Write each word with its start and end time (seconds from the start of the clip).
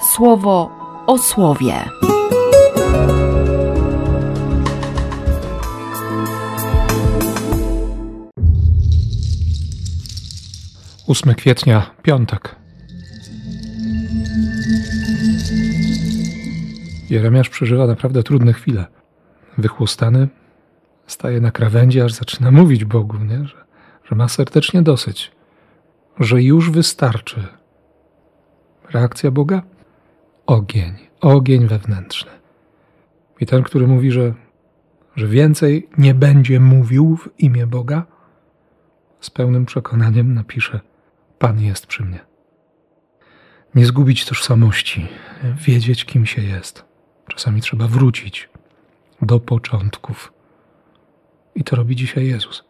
słowo 0.00 0.70
o 1.06 1.18
słowie. 1.18 1.74
8 11.10 11.34
kwietnia, 11.34 11.90
piątek. 12.02 12.56
Jeremiasz 17.10 17.48
przeżywa 17.48 17.86
naprawdę 17.86 18.22
trudne 18.22 18.52
chwile. 18.52 18.86
Wychłostany, 19.58 20.28
staje 21.06 21.40
na 21.40 21.50
krawędzi, 21.50 22.00
aż 22.00 22.12
zaczyna 22.12 22.50
mówić 22.50 22.84
Bogu, 22.84 23.18
nie? 23.18 23.44
Że, 23.44 23.64
że 24.04 24.16
ma 24.16 24.28
serdecznie 24.28 24.82
dosyć, 24.82 25.32
że 26.20 26.42
już 26.42 26.70
wystarczy. 26.70 27.46
Reakcja 28.90 29.30
Boga? 29.30 29.62
Ogień, 30.50 30.94
ogień 31.20 31.66
wewnętrzny. 31.66 32.30
I 33.40 33.46
ten, 33.46 33.62
który 33.62 33.86
mówi, 33.86 34.10
że, 34.10 34.34
że 35.16 35.26
więcej 35.26 35.88
nie 35.98 36.14
będzie 36.14 36.60
mówił 36.60 37.16
w 37.16 37.40
imię 37.40 37.66
Boga, 37.66 38.06
z 39.20 39.30
pełnym 39.30 39.66
przekonaniem 39.66 40.34
napisze: 40.34 40.80
Pan 41.38 41.60
jest 41.60 41.86
przy 41.86 42.04
mnie. 42.04 42.20
Nie 43.74 43.86
zgubić 43.86 44.24
tożsamości, 44.24 45.08
wiedzieć, 45.66 46.04
kim 46.04 46.26
się 46.26 46.42
jest. 46.42 46.84
Czasami 47.28 47.60
trzeba 47.60 47.88
wrócić 47.88 48.48
do 49.22 49.40
początków. 49.40 50.32
I 51.54 51.64
to 51.64 51.76
robi 51.76 51.96
dzisiaj 51.96 52.26
Jezus. 52.26 52.64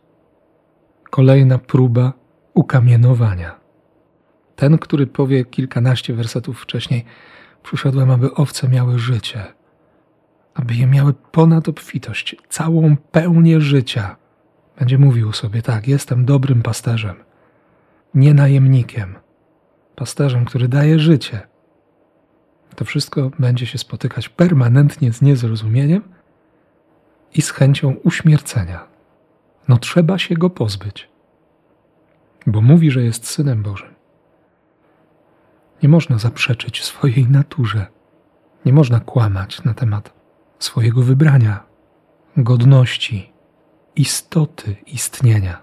Kolejna 1.11 1.59
próba 1.59 2.13
ukamienowania. 2.55 3.61
Ten, 4.57 4.79
który 4.79 5.07
powie 5.07 5.45
kilkanaście 5.45 6.15
wersetów 6.15 6.63
wcześniej: 6.63 7.05
Przyszedłem, 7.63 8.11
aby 8.11 8.35
owce 8.35 8.69
miały 8.69 8.99
życie, 8.99 9.45
aby 10.55 10.75
je 10.75 10.87
miały 10.87 11.15
ponad 11.15 11.69
obfitość, 11.69 12.37
całą 12.49 12.97
pełnię 12.97 13.61
życia. 13.61 14.17
Będzie 14.79 14.99
mówił 14.99 15.33
sobie: 15.33 15.63
Tak, 15.63 15.89
jestem 15.89 16.25
dobrym 16.25 16.63
pasterzem, 16.63 17.17
nie 18.15 18.35
najemnikiem, 18.35 19.15
pasterzem, 19.97 20.45
który 20.45 20.69
daje 20.69 20.99
życie. 20.99 21.41
To 22.77 22.85
wszystko 22.85 23.31
będzie 23.39 23.67
się 23.67 23.79
spotykać 23.79 24.29
permanentnie 24.29 25.13
z 25.13 25.23
niezrozumieniem 25.23 26.03
i 27.35 27.43
z 27.43 27.51
chęcią 27.51 27.97
uśmiercenia. 28.05 28.87
No 29.69 29.79
trzeba 29.79 30.19
się 30.19 30.35
go 30.35 30.51
pozbyć, 30.51 31.09
bo 32.47 32.61
mówi, 32.61 32.91
że 32.91 33.03
jest 33.03 33.27
synem 33.27 33.63
Bożym. 33.63 34.00
Nie 35.83 35.89
można 35.89 36.19
zaprzeczyć 36.19 36.85
swojej 36.85 37.29
naturze. 37.29 37.87
Nie 38.65 38.73
można 38.73 39.01
kłamać 39.01 39.65
na 39.65 39.75
temat 39.75 40.13
swojego 40.59 41.03
wybrania, 41.03 41.63
godności, 42.37 43.33
istoty 43.97 44.77
istnienia. 44.87 45.63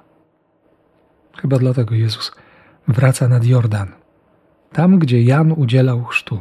Chyba 1.38 1.58
dlatego 1.58 1.96
Jezus 1.96 2.32
wraca 2.88 3.28
nad 3.28 3.46
Jordan, 3.46 3.92
tam 4.72 5.00
gdzie 5.00 5.24
Jan 5.24 5.52
udzielał 5.52 6.06
chrztu, 6.06 6.40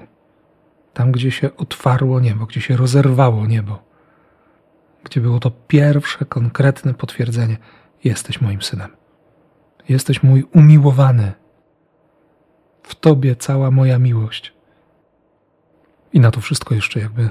tam 0.95 1.13
gdzie 1.13 1.31
się 1.31 1.57
otwarło 1.57 2.21
niebo, 2.21 2.47
gdzie 2.47 2.61
się 2.61 2.77
rozerwało 2.77 3.47
niebo, 3.47 3.83
gdzie 5.05 5.21
było 5.21 5.41
to 5.41 5.51
pierwsze 5.51 6.25
konkretne 6.25 6.95
potwierdzenie: 6.95 7.57
Jesteś 8.05 8.41
moim 8.41 8.63
synem, 8.63 8.91
jesteś 9.89 10.23
mój 10.23 10.45
umiłowany 10.55 11.33
Tobie 13.07 13.37
cała 13.37 13.71
moja 13.71 13.99
miłość. 13.99 14.53
I 16.13 16.21
na 16.21 16.31
to 16.31 16.41
wszystko 16.41 16.75
jeszcze 16.75 17.01
jakby 17.01 17.29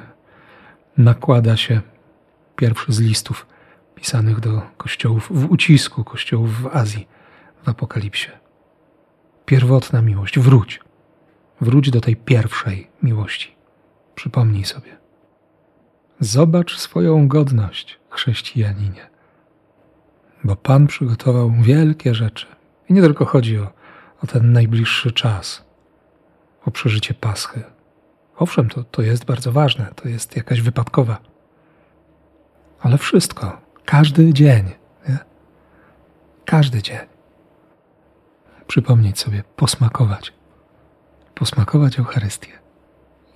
nakłada 0.98 1.58
się 1.58 1.82
pierwszy 2.56 2.94
z 2.94 3.00
listów 3.00 3.48
pisanych 3.96 4.40
do 4.40 4.62
kościołów 4.78 5.28
w 5.32 5.52
ucisku, 5.52 6.04
kościołów 6.04 6.62
w 6.62 6.68
Azji, 6.68 7.08
w 7.64 7.70
Apokalipsie. 7.70 8.30
Pierwotna 9.46 10.02
miłość, 10.02 10.40
wróć. 10.40 10.80
Wróć 11.62 11.92
do 11.92 12.02
tej 12.02 12.16
pierwszej 12.16 12.88
miłości. 13.04 13.56
Przypomnij 14.16 14.66
sobie. 14.66 14.98
Zobacz 16.20 16.78
swoją 16.78 17.28
godność, 17.28 18.00
chrześcijaninie, 18.10 19.10
bo 20.44 20.56
Pan 20.56 20.88
przygotował 20.88 21.52
wielkie 21.52 22.14
rzeczy. 22.14 22.48
I 22.90 22.94
nie 22.94 23.02
tylko 23.02 23.26
chodzi 23.26 23.58
o 23.58 23.85
o 24.24 24.28
ten 24.28 24.52
najbliższy 24.52 25.12
czas, 25.12 25.66
o 26.66 26.72
przeżycie 26.72 27.14
Paschy. 27.14 27.64
Owszem, 28.36 28.70
to, 28.70 28.84
to 28.84 29.02
jest 29.02 29.26
bardzo 29.26 29.52
ważne, 29.52 29.92
to 29.96 30.08
jest 30.08 30.36
jakaś 30.36 30.62
wypadkowa. 30.62 31.18
Ale 32.80 32.98
wszystko, 32.98 33.62
każdy 33.86 34.34
dzień, 34.34 34.66
nie? 35.10 35.18
każdy 36.46 36.82
dzień. 36.82 37.08
Przypomnieć 38.68 39.20
sobie, 39.20 39.44
posmakować, 39.56 40.34
posmakować 41.36 42.00
Eucharystię 42.00 42.52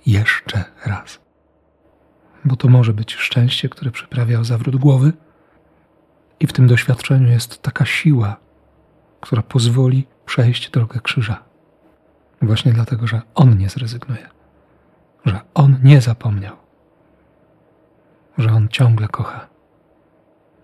jeszcze 0.06 0.64
raz. 0.86 1.20
Bo 2.44 2.56
to 2.56 2.68
może 2.68 2.92
być 2.92 3.14
szczęście, 3.14 3.68
które 3.68 3.90
przyprawia 3.90 4.40
o 4.40 4.44
zawrót 4.44 4.76
głowy, 4.76 5.12
i 6.40 6.46
w 6.46 6.52
tym 6.52 6.66
doświadczeniu 6.66 7.28
jest 7.28 7.62
taka 7.62 7.84
siła, 7.84 8.36
która 9.20 9.42
pozwoli 9.42 10.06
przejść 10.26 10.70
drogę 10.70 11.00
krzyża. 11.00 11.44
Właśnie 12.42 12.72
dlatego, 12.72 13.06
że 13.06 13.22
On 13.34 13.58
nie 13.58 13.68
zrezygnuje, 13.68 14.28
że 15.24 15.40
On 15.54 15.76
nie 15.82 16.00
zapomniał, 16.00 16.56
że 18.38 18.52
On 18.52 18.68
ciągle 18.68 19.08
kocha 19.08 19.46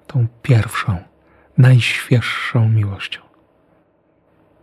tą 0.07 0.27
pierwszą, 0.43 0.99
najświeższą 1.59 2.69
miłością. 2.69 3.21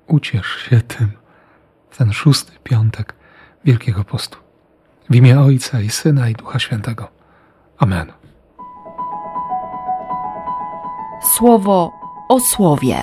Uciesz 0.08 0.48
się 0.48 0.82
tym 0.82 1.12
w 1.90 1.98
ten 1.98 2.14
szósty 2.14 2.52
piątek 2.64 3.16
Wielkiego 3.66 4.04
Postu. 4.04 4.38
W 5.10 5.16
imię 5.16 5.40
Ojca 5.40 5.82
i 5.82 5.90
Syna 5.90 6.30
i 6.30 6.34
Ducha 6.34 6.60
Świętego. 6.60 7.08
Amen. 7.78 8.12
Słowo 11.22 11.92
o 12.30 12.40
słowie. 12.40 12.98